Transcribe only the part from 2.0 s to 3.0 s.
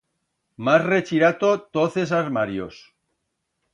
es almarios.